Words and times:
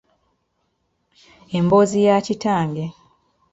Emboozi 1.57 1.99
ya 2.07 2.15
kitange. 2.25 2.85